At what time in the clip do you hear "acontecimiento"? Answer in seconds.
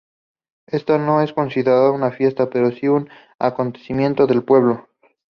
3.37-4.25